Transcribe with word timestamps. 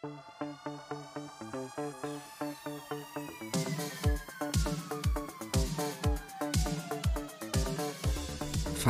Fala 0.00 0.16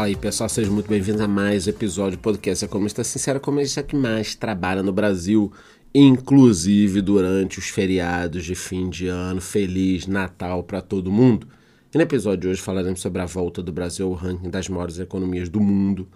aí 0.06 0.14
pessoal, 0.14 0.48
sejam 0.48 0.72
muito 0.72 0.88
bem-vindos 0.88 1.20
a 1.20 1.26
mais 1.26 1.66
um 1.66 1.70
episódio 1.70 2.16
do 2.16 2.20
podcast 2.20 2.64
Economista 2.64 3.02
Sincero, 3.02 3.40
economista 3.40 3.82
que 3.82 3.96
mais 3.96 4.36
trabalha 4.36 4.84
no 4.84 4.92
Brasil, 4.92 5.52
inclusive 5.92 7.02
durante 7.02 7.58
os 7.58 7.66
feriados 7.66 8.44
de 8.44 8.54
fim 8.54 8.88
de 8.88 9.08
ano. 9.08 9.40
Feliz 9.40 10.06
Natal 10.06 10.62
para 10.62 10.80
todo 10.80 11.10
mundo! 11.10 11.48
E 11.92 11.98
no 11.98 12.04
episódio 12.04 12.42
de 12.42 12.48
hoje 12.50 12.62
falaremos 12.62 13.00
sobre 13.00 13.20
a 13.20 13.26
volta 13.26 13.60
do 13.60 13.72
Brasil 13.72 14.06
ao 14.06 14.12
ranking 14.12 14.48
das 14.48 14.68
maiores 14.68 15.00
economias 15.00 15.48
do 15.48 15.58
mundo. 15.58 16.06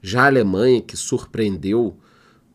Já 0.01 0.23
a 0.23 0.27
Alemanha, 0.27 0.81
que 0.81 0.97
surpreendeu, 0.97 1.97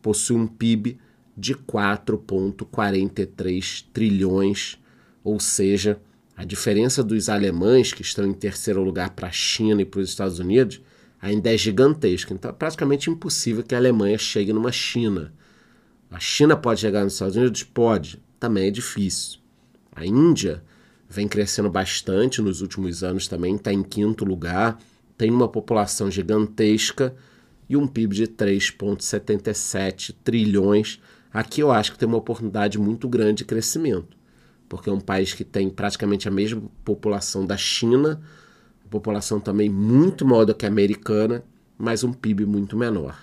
possui 0.00 0.36
um 0.36 0.46
PIB 0.46 0.98
de 1.36 1.54
4,43 1.54 3.84
trilhões, 3.92 4.78
ou 5.22 5.38
seja, 5.38 6.00
a 6.34 6.42
diferença 6.42 7.04
dos 7.04 7.28
alemães, 7.28 7.92
que 7.92 8.00
estão 8.00 8.26
em 8.26 8.32
terceiro 8.32 8.82
lugar 8.82 9.10
para 9.10 9.28
a 9.28 9.32
China 9.32 9.82
e 9.82 9.84
para 9.84 10.00
os 10.00 10.08
Estados 10.08 10.38
Unidos, 10.38 10.80
ainda 11.20 11.52
é 11.52 11.56
gigantesca. 11.56 12.32
Então 12.32 12.50
é 12.50 12.54
praticamente 12.54 13.10
impossível 13.10 13.62
que 13.62 13.74
a 13.74 13.78
Alemanha 13.78 14.18
chegue 14.18 14.52
numa 14.52 14.72
China 14.72 15.32
a 16.10 16.20
China 16.20 16.56
pode 16.56 16.80
chegar 16.80 17.04
nos 17.04 17.14
Estados 17.14 17.36
Unidos? 17.36 17.62
Pode, 17.62 18.22
também 18.38 18.68
é 18.68 18.70
difícil. 18.70 19.40
A 19.94 20.06
Índia 20.06 20.62
vem 21.08 21.26
crescendo 21.26 21.70
bastante 21.70 22.40
nos 22.40 22.60
últimos 22.60 23.02
anos 23.02 23.28
também, 23.28 23.56
está 23.56 23.72
em 23.72 23.82
quinto 23.82 24.24
lugar, 24.24 24.78
tem 25.16 25.30
uma 25.30 25.48
população 25.48 26.10
gigantesca 26.10 27.14
e 27.68 27.76
um 27.76 27.86
PIB 27.86 28.14
de 28.14 28.26
3,77 28.28 30.14
trilhões. 30.22 31.00
Aqui 31.32 31.60
eu 31.60 31.72
acho 31.72 31.92
que 31.92 31.98
tem 31.98 32.08
uma 32.08 32.18
oportunidade 32.18 32.78
muito 32.78 33.08
grande 33.08 33.38
de 33.38 33.44
crescimento, 33.44 34.16
porque 34.68 34.88
é 34.88 34.92
um 34.92 35.00
país 35.00 35.32
que 35.32 35.44
tem 35.44 35.68
praticamente 35.68 36.28
a 36.28 36.30
mesma 36.30 36.62
população 36.84 37.44
da 37.44 37.56
China, 37.56 38.20
população 38.86 39.38
também 39.40 39.68
muito 39.68 40.24
maior 40.24 40.44
do 40.44 40.54
que 40.54 40.64
a 40.64 40.68
americana, 40.68 41.44
mas 41.78 42.04
um 42.04 42.12
PIB 42.12 42.46
muito 42.46 42.76
menor. 42.76 43.16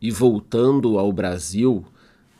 E 0.00 0.10
voltando 0.10 0.98
ao 0.98 1.12
Brasil, 1.12 1.84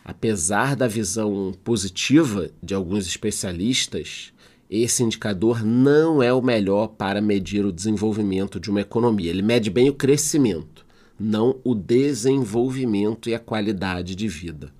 Apesar 0.04 0.74
da 0.74 0.88
visão 0.88 1.52
positiva 1.62 2.50
de 2.62 2.74
alguns 2.74 3.06
especialistas, 3.06 4.32
esse 4.68 5.02
indicador 5.02 5.62
não 5.64 6.22
é 6.22 6.32
o 6.32 6.42
melhor 6.42 6.88
para 6.88 7.20
medir 7.20 7.64
o 7.64 7.72
desenvolvimento 7.72 8.58
de 8.58 8.70
uma 8.70 8.80
economia. 8.80 9.30
Ele 9.30 9.42
mede 9.42 9.70
bem 9.70 9.88
o 9.88 9.94
crescimento, 9.94 10.86
não 11.18 11.60
o 11.62 11.74
desenvolvimento 11.74 13.28
e 13.28 13.34
a 13.34 13.38
qualidade 13.38 14.14
de 14.14 14.26
vida. 14.26 14.72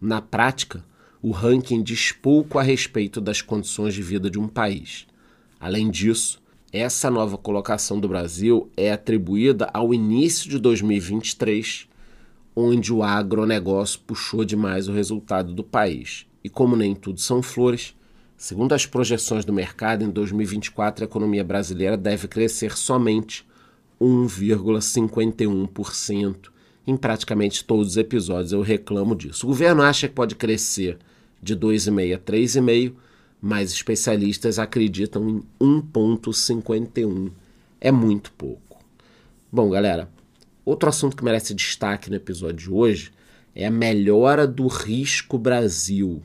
Na 0.00 0.20
prática, 0.20 0.84
o 1.22 1.30
ranking 1.30 1.82
diz 1.82 2.10
pouco 2.12 2.58
a 2.58 2.62
respeito 2.62 3.20
das 3.20 3.40
condições 3.40 3.94
de 3.94 4.02
vida 4.02 4.28
de 4.28 4.38
um 4.38 4.48
país. 4.48 5.06
Além 5.58 5.90
disso, 5.90 6.42
essa 6.76 7.08
nova 7.08 7.38
colocação 7.38 8.00
do 8.00 8.08
Brasil 8.08 8.68
é 8.76 8.90
atribuída 8.90 9.70
ao 9.72 9.94
início 9.94 10.50
de 10.50 10.58
2023 10.58 11.86
onde 12.56 12.92
o 12.92 13.00
agronegócio 13.02 14.00
puxou 14.00 14.44
demais 14.44 14.88
o 14.88 14.92
resultado 14.92 15.52
do 15.52 15.62
país. 15.62 16.26
E 16.42 16.48
como 16.48 16.74
nem 16.74 16.92
tudo 16.92 17.20
são 17.20 17.40
flores, 17.42 17.94
segundo 18.36 18.72
as 18.72 18.86
projeções 18.86 19.44
do 19.44 19.52
mercado, 19.52 20.02
em 20.02 20.10
2024 20.10 21.04
a 21.04 21.06
economia 21.06 21.44
brasileira 21.44 21.96
deve 21.96 22.26
crescer 22.26 22.76
somente 22.76 23.46
1,51%. 24.00 26.52
Em 26.86 26.96
praticamente 26.96 27.64
todos 27.64 27.90
os 27.90 27.96
episódios 27.96 28.52
eu 28.52 28.62
reclamo 28.62 29.14
disso. 29.14 29.46
O 29.46 29.50
governo 29.50 29.82
acha 29.82 30.08
que 30.08 30.14
pode 30.14 30.34
crescer 30.34 30.98
de 31.40 31.56
2,5% 31.56 32.16
a 32.16 32.18
3,5%, 32.18 32.94
mas 33.46 33.70
especialistas 33.72 34.58
acreditam 34.58 35.28
em 35.28 35.42
1,51%. 35.60 37.30
É 37.80 37.92
muito 37.92 38.32
pouco. 38.32 38.82
Bom, 39.52 39.68
galera, 39.68 40.08
Outro 40.64 40.88
assunto 40.88 41.14
que 41.14 41.24
merece 41.24 41.52
destaque 41.54 42.08
no 42.08 42.16
episódio 42.16 42.56
de 42.56 42.70
hoje 42.72 43.12
é 43.54 43.66
a 43.66 43.70
melhora 43.70 44.46
do 44.46 44.66
risco 44.66 45.36
Brasil. 45.36 46.22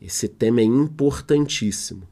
Esse 0.00 0.26
tema 0.26 0.62
é 0.62 0.64
importantíssimo. 0.64 2.08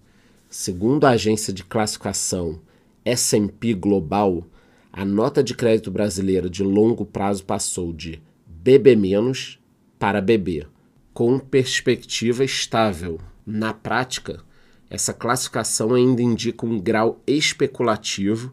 Segundo 0.51 1.07
a 1.07 1.11
agência 1.11 1.55
de 1.55 1.65
classificação 1.65 2.61
S&P 3.03 3.73
Global, 3.73 4.45
a 4.93 5.07
nota 5.07 5.43
de 5.43 5.55
crédito 5.55 5.91
brasileira 5.91 6.51
de 6.51 6.63
longo 6.63 7.07
prazo 7.07 7.45
passou 7.45 7.95
de 7.95 8.21
BB- 8.47 9.59
para 9.99 10.21
BB, 10.21 10.67
com 11.15 11.39
perspectiva 11.39 12.45
estável. 12.45 13.19
Na 13.47 13.73
prática, 13.73 14.45
essa 14.91 15.15
classificação 15.15 15.95
ainda 15.95 16.21
indica 16.21 16.67
um 16.67 16.79
grau 16.79 17.23
especulativo 17.27 18.53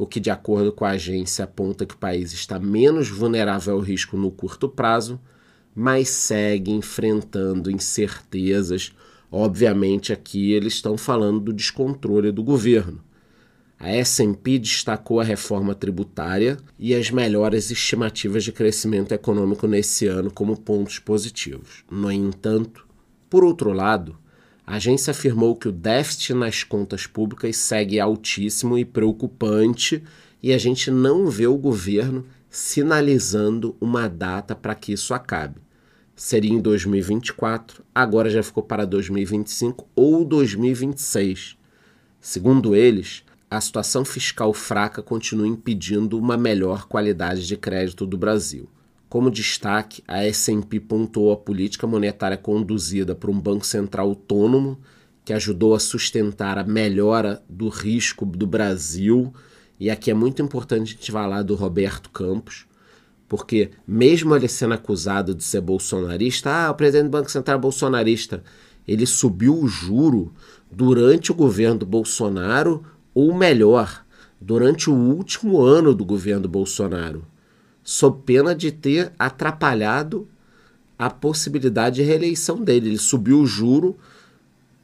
o 0.00 0.06
que, 0.06 0.18
de 0.18 0.30
acordo 0.30 0.72
com 0.72 0.86
a 0.86 0.92
agência, 0.92 1.44
aponta 1.44 1.84
que 1.84 1.94
o 1.94 1.98
país 1.98 2.32
está 2.32 2.58
menos 2.58 3.10
vulnerável 3.10 3.74
ao 3.74 3.80
risco 3.80 4.16
no 4.16 4.30
curto 4.30 4.66
prazo, 4.66 5.20
mas 5.74 6.08
segue 6.08 6.70
enfrentando 6.70 7.70
incertezas. 7.70 8.92
Obviamente, 9.30 10.10
aqui 10.10 10.52
eles 10.52 10.72
estão 10.72 10.96
falando 10.96 11.40
do 11.40 11.52
descontrole 11.52 12.32
do 12.32 12.42
governo. 12.42 13.04
A 13.78 13.90
S&P 13.90 14.58
destacou 14.58 15.20
a 15.20 15.24
reforma 15.24 15.74
tributária 15.74 16.56
e 16.78 16.94
as 16.94 17.10
melhores 17.10 17.70
estimativas 17.70 18.42
de 18.42 18.52
crescimento 18.52 19.12
econômico 19.12 19.66
nesse 19.66 20.06
ano 20.06 20.30
como 20.30 20.56
pontos 20.56 20.98
positivos. 20.98 21.84
No 21.90 22.10
entanto, 22.10 22.86
por 23.28 23.44
outro 23.44 23.70
lado, 23.70 24.16
a 24.70 24.76
agência 24.76 25.10
afirmou 25.10 25.56
que 25.56 25.66
o 25.66 25.72
déficit 25.72 26.32
nas 26.32 26.62
contas 26.62 27.04
públicas 27.04 27.56
segue 27.56 27.98
altíssimo 27.98 28.78
e 28.78 28.84
preocupante 28.84 30.00
e 30.40 30.52
a 30.52 30.58
gente 30.58 30.92
não 30.92 31.26
vê 31.28 31.48
o 31.48 31.58
governo 31.58 32.24
sinalizando 32.48 33.76
uma 33.80 34.06
data 34.06 34.54
para 34.54 34.76
que 34.76 34.92
isso 34.92 35.12
acabe. 35.12 35.56
seria 36.14 36.52
em 36.52 36.60
2024, 36.60 37.82
agora 37.92 38.30
já 38.30 38.44
ficou 38.44 38.62
para 38.62 38.84
2025 38.84 39.88
ou 39.96 40.24
2026. 40.24 41.56
Segundo 42.20 42.76
eles, 42.76 43.24
a 43.50 43.60
situação 43.60 44.04
fiscal 44.04 44.54
fraca 44.54 45.02
continua 45.02 45.48
impedindo 45.48 46.16
uma 46.16 46.36
melhor 46.36 46.86
qualidade 46.86 47.44
de 47.44 47.56
crédito 47.56 48.06
do 48.06 48.16
Brasil. 48.16 48.68
Como 49.10 49.28
destaque, 49.28 50.04
a 50.06 50.24
S&P 50.24 50.78
pontuou 50.78 51.32
a 51.32 51.36
política 51.36 51.84
monetária 51.84 52.36
conduzida 52.36 53.12
por 53.12 53.28
um 53.28 53.40
Banco 53.40 53.66
Central 53.66 54.06
autônomo 54.06 54.78
que 55.24 55.32
ajudou 55.32 55.74
a 55.74 55.80
sustentar 55.80 56.56
a 56.56 56.62
melhora 56.62 57.42
do 57.48 57.68
risco 57.68 58.24
do 58.24 58.46
Brasil. 58.46 59.34
E 59.80 59.90
aqui 59.90 60.12
é 60.12 60.14
muito 60.14 60.40
importante 60.40 60.94
a 60.94 60.96
gente 60.96 61.10
falar 61.10 61.42
do 61.42 61.56
Roberto 61.56 62.08
Campos, 62.10 62.66
porque 63.28 63.72
mesmo 63.84 64.36
ele 64.36 64.46
sendo 64.46 64.74
acusado 64.74 65.34
de 65.34 65.42
ser 65.42 65.60
bolsonarista, 65.60 66.48
ah, 66.48 66.70
o 66.70 66.74
presidente 66.76 67.08
do 67.08 67.10
Banco 67.10 67.32
Central 67.32 67.58
é 67.58 67.60
bolsonarista, 67.60 68.44
ele 68.86 69.06
subiu 69.06 69.58
o 69.58 69.66
juro 69.66 70.32
durante 70.70 71.32
o 71.32 71.34
governo 71.34 71.80
do 71.80 71.86
Bolsonaro, 71.86 72.84
ou 73.12 73.34
melhor, 73.34 74.06
durante 74.40 74.88
o 74.88 74.94
último 74.94 75.60
ano 75.60 75.92
do 75.92 76.04
governo 76.04 76.42
do 76.42 76.48
Bolsonaro, 76.48 77.26
sob 77.82 78.22
pena 78.24 78.54
de 78.54 78.70
ter 78.70 79.12
atrapalhado 79.18 80.28
a 80.98 81.08
possibilidade 81.08 81.96
de 81.96 82.02
reeleição 82.02 82.62
dele. 82.62 82.90
Ele 82.90 82.98
subiu 82.98 83.40
o 83.40 83.46
juro 83.46 83.96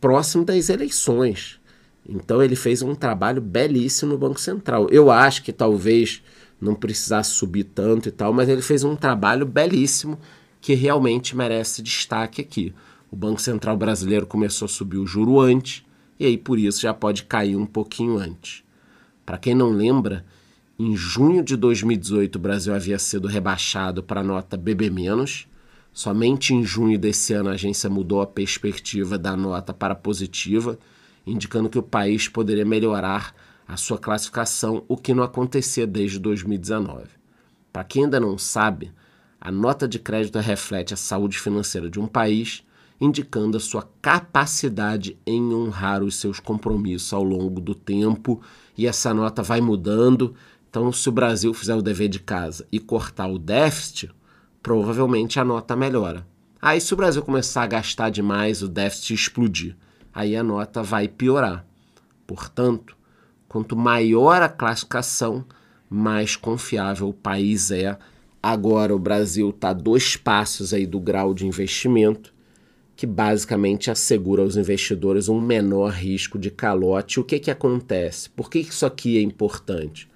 próximo 0.00 0.44
das 0.44 0.68
eleições. 0.68 1.60
Então 2.08 2.42
ele 2.42 2.56
fez 2.56 2.82
um 2.82 2.94
trabalho 2.94 3.42
belíssimo 3.42 4.12
no 4.12 4.18
Banco 4.18 4.40
Central. 4.40 4.88
Eu 4.90 5.10
acho 5.10 5.42
que 5.42 5.52
talvez 5.52 6.22
não 6.60 6.74
precisasse 6.74 7.30
subir 7.30 7.64
tanto 7.64 8.08
e 8.08 8.12
tal, 8.12 8.32
mas 8.32 8.48
ele 8.48 8.62
fez 8.62 8.84
um 8.84 8.96
trabalho 8.96 9.44
belíssimo 9.44 10.18
que 10.60 10.74
realmente 10.74 11.36
merece 11.36 11.82
destaque 11.82 12.40
aqui. 12.40 12.74
O 13.10 13.16
Banco 13.16 13.40
Central 13.40 13.76
brasileiro 13.76 14.26
começou 14.26 14.66
a 14.66 14.68
subir 14.68 14.96
o 14.96 15.06
juro 15.06 15.38
antes 15.40 15.84
e 16.18 16.24
aí 16.24 16.38
por 16.38 16.58
isso 16.58 16.80
já 16.80 16.94
pode 16.94 17.24
cair 17.24 17.56
um 17.56 17.66
pouquinho 17.66 18.18
antes. 18.18 18.64
Para 19.24 19.38
quem 19.38 19.54
não 19.54 19.70
lembra, 19.70 20.24
em 20.78 20.94
junho 20.94 21.42
de 21.42 21.56
2018 21.56 22.36
o 22.36 22.38
Brasil 22.38 22.74
havia 22.74 22.98
sido 22.98 23.26
rebaixado 23.26 24.02
para 24.02 24.20
a 24.20 24.24
nota 24.24 24.56
BB-. 24.56 25.46
Somente 25.90 26.52
em 26.52 26.62
junho 26.62 26.98
desse 26.98 27.32
ano 27.32 27.48
a 27.48 27.52
agência 27.52 27.88
mudou 27.88 28.20
a 28.20 28.26
perspectiva 28.26 29.16
da 29.16 29.34
nota 29.34 29.72
para 29.72 29.94
positiva, 29.94 30.78
indicando 31.26 31.70
que 31.70 31.78
o 31.78 31.82
país 31.82 32.28
poderia 32.28 32.66
melhorar 32.66 33.34
a 33.66 33.76
sua 33.76 33.98
classificação, 33.98 34.84
o 34.86 34.96
que 34.96 35.14
não 35.14 35.24
acontecia 35.24 35.86
desde 35.86 36.18
2019. 36.18 37.04
Para 37.72 37.82
quem 37.82 38.04
ainda 38.04 38.20
não 38.20 38.36
sabe, 38.36 38.92
a 39.40 39.50
nota 39.50 39.88
de 39.88 39.98
crédito 39.98 40.38
reflete 40.38 40.92
a 40.92 40.96
saúde 40.96 41.38
financeira 41.38 41.88
de 41.88 41.98
um 41.98 42.06
país, 42.06 42.62
indicando 43.00 43.56
a 43.56 43.60
sua 43.60 43.88
capacidade 44.00 45.18
em 45.26 45.52
honrar 45.52 46.02
os 46.02 46.16
seus 46.16 46.38
compromissos 46.38 47.12
ao 47.12 47.22
longo 47.22 47.60
do 47.60 47.74
tempo, 47.74 48.40
e 48.76 48.86
essa 48.86 49.12
nota 49.12 49.42
vai 49.42 49.60
mudando. 49.60 50.34
Então, 50.76 50.92
se 50.92 51.08
o 51.08 51.12
Brasil 51.12 51.54
fizer 51.54 51.74
o 51.74 51.80
dever 51.80 52.10
de 52.10 52.20
casa 52.20 52.66
e 52.70 52.78
cortar 52.78 53.28
o 53.28 53.38
déficit, 53.38 54.10
provavelmente 54.62 55.40
a 55.40 55.44
nota 55.44 55.74
melhora. 55.74 56.26
Aí, 56.60 56.82
se 56.82 56.92
o 56.92 56.96
Brasil 56.98 57.22
começar 57.22 57.62
a 57.62 57.66
gastar 57.66 58.10
demais, 58.10 58.60
o 58.60 58.68
déficit 58.68 59.14
explodir, 59.14 59.74
aí 60.12 60.36
a 60.36 60.42
nota 60.42 60.82
vai 60.82 61.08
piorar. 61.08 61.64
Portanto, 62.26 62.94
Quanto 63.48 63.74
maior 63.74 64.42
a 64.42 64.50
classificação, 64.50 65.42
mais 65.88 66.36
confiável 66.36 67.08
o 67.08 67.14
país 67.14 67.70
é. 67.70 67.96
Agora 68.42 68.94
o 68.94 68.98
Brasil 68.98 69.48
está 69.48 69.72
dois 69.72 70.14
passos 70.14 70.74
aí 70.74 70.84
do 70.84 71.00
grau 71.00 71.32
de 71.32 71.46
investimento, 71.46 72.34
que 72.94 73.06
basicamente 73.06 73.90
assegura 73.90 74.42
aos 74.42 74.56
investidores 74.56 75.30
um 75.30 75.40
menor 75.40 75.92
risco 75.92 76.38
de 76.38 76.50
calote. 76.50 77.18
O 77.18 77.24
que, 77.24 77.38
que 77.38 77.50
acontece? 77.50 78.28
Por 78.28 78.50
que 78.50 78.58
isso 78.58 78.84
aqui 78.84 79.16
é 79.16 79.22
importante? 79.22 80.06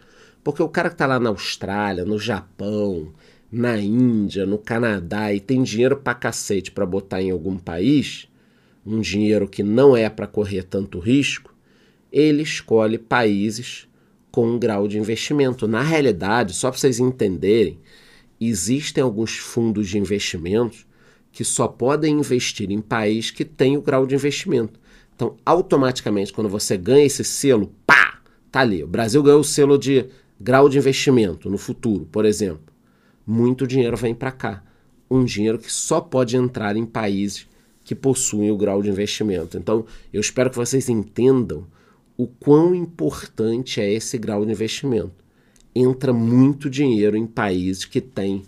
Porque 0.43 0.63
o 0.63 0.69
cara 0.69 0.89
que 0.89 0.95
está 0.95 1.07
lá 1.07 1.21
na 1.21 1.31
Austrália, 1.31 2.05
no 2.05 2.19
Japão, 2.19 3.13
na 3.51 3.79
Índia, 3.79 4.47
no 4.47 4.59
Canadá 4.59 5.33
e 5.33 5.41
tem 5.41 5.63
dinheiro 5.63 5.97
para 5.97 6.15
cacete 6.15 6.71
para 6.71 6.87
botar 6.87 7.21
em 7.21 7.31
algum 7.31 7.57
país, 7.57 8.29
um 8.87 9.01
dinheiro 9.01 9.49
que 9.49 9.63
não 9.63 9.97
é 9.97 10.09
para 10.09 10.27
correr 10.27 10.63
tanto 10.63 10.99
risco, 10.99 11.55
ele 12.13 12.43
escolhe 12.43 12.99
países 12.99 13.89
com 14.31 14.47
um 14.47 14.59
grau 14.59 14.87
de 14.87 14.99
investimento. 14.99 15.67
Na 15.67 15.83
realidade, 15.83 16.55
só 16.55 16.71
para 16.71 16.79
vocês 16.79 17.01
entenderem, 17.01 17.79
existem 18.41 19.03
alguns 19.03 19.37
fundos 19.37 19.89
de 19.89 19.99
investimentos 19.99 20.87
que 21.33 21.45
só 21.45 21.69
podem 21.69 22.19
investir 22.19 22.71
em 22.71 22.81
país 22.81 23.31
que 23.31 23.45
tem 23.45 23.77
o 23.77 23.83
grau 23.83 24.07
de 24.07 24.15
investimento. 24.15 24.81
Então, 25.15 25.37
automaticamente, 25.45 26.33
quando 26.33 26.49
você 26.49 26.77
ganha 26.77 27.05
esse 27.05 27.23
selo, 27.23 27.73
pá, 27.87 28.21
tá 28.51 28.61
ali. 28.61 28.83
O 28.83 28.89
Brasil 28.89 29.23
ganhou 29.23 29.41
o 29.41 29.45
selo 29.45 29.79
de 29.79 30.07
grau 30.41 30.69
de 30.69 30.79
investimento 30.79 31.51
no 31.51 31.59
futuro, 31.59 32.07
por 32.11 32.25
exemplo. 32.25 32.73
Muito 33.27 33.67
dinheiro 33.67 33.97
vem 33.97 34.15
para 34.15 34.33
cá. 34.33 34.65
Um 35.11 35.25
dinheiro 35.25 35.59
que 35.59 35.71
só 35.71 36.01
pode 36.01 36.37
entrar 36.37 36.77
em 36.77 36.87
países 36.87 37.47
que 37.85 37.95
possuem 37.95 38.51
o 38.51 38.57
grau 38.57 38.83
de 38.83 38.89
investimento. 38.89 39.59
Então, 39.59 39.85
eu 40.13 40.21
espero 40.21 40.51
que 40.51 40.57
vocês 40.57 40.89
entendam 40.89 41.67
o 42.17 42.27
quão 42.27 42.75
importante 42.75 43.81
é 43.81 43.93
esse 43.93 44.17
grau 44.17 44.45
de 44.45 44.53
investimento. 44.53 45.25
Entra 45.75 46.13
muito 46.13 46.71
dinheiro 46.71 47.17
em 47.17 47.27
países 47.27 47.85
que 47.85 48.01
têm 48.01 48.43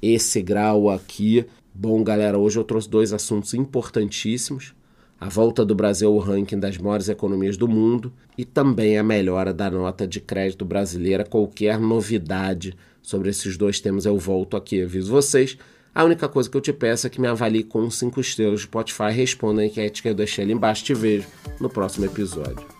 esse 0.00 0.40
grau 0.42 0.88
aqui. 0.88 1.44
Bom, 1.74 2.02
galera, 2.02 2.38
hoje 2.38 2.58
eu 2.58 2.64
trouxe 2.64 2.88
dois 2.88 3.12
assuntos 3.12 3.54
importantíssimos: 3.54 4.74
a 5.20 5.28
volta 5.28 5.64
do 5.64 5.74
Brasil 5.74 6.12
ao 6.12 6.18
ranking 6.18 6.58
das 6.58 6.76
maiores 6.78 7.08
economias 7.08 7.56
do 7.56 7.66
mundo 7.66 8.12
e 8.36 8.44
também 8.44 8.98
a 8.98 9.02
melhora 9.02 9.52
da 9.52 9.70
nota 9.70 10.06
de 10.06 10.20
crédito 10.20 10.64
brasileira. 10.64 11.24
Qualquer 11.24 11.80
novidade 11.80 12.76
sobre 13.02 13.30
esses 13.30 13.56
dois 13.56 13.80
temas 13.80 14.04
eu 14.04 14.18
volto 14.18 14.56
aqui, 14.56 14.82
aviso 14.82 15.10
vocês. 15.10 15.56
A 15.94 16.04
única 16.04 16.28
coisa 16.28 16.50
que 16.50 16.56
eu 16.56 16.60
te 16.60 16.74
peço 16.74 17.06
é 17.06 17.10
que 17.10 17.18
me 17.18 17.26
avalie 17.26 17.62
com 17.62 17.90
5 17.90 18.20
estrelas 18.20 18.60
do 18.60 18.64
Spotify. 18.64 19.10
Responda 19.10 19.62
a 19.62 19.66
enquete 19.66 20.02
que 20.02 20.08
eu 20.10 20.14
deixei 20.14 20.44
ali 20.44 20.52
embaixo. 20.52 20.84
Te 20.84 20.92
vejo 20.92 21.26
no 21.58 21.70
próximo 21.70 22.04
episódio. 22.04 22.75